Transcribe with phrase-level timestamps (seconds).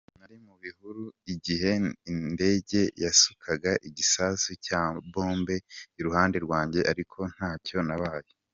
[0.17, 1.03] "Nari mu bihuru
[1.33, 1.71] igihe
[2.11, 4.81] indege yasukaga igisasu cya
[5.13, 5.55] bombe
[5.99, 8.29] iruhande rwanjye ariko ntacyo nabaye.